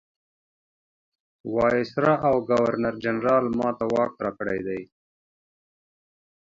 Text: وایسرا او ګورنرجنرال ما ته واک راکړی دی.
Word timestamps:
وایسرا 1.53 2.13
او 2.27 2.35
ګورنرجنرال 2.49 3.45
ما 3.57 3.69
ته 3.77 3.85
واک 3.93 4.13
راکړی 4.25 4.59
دی. 4.67 4.81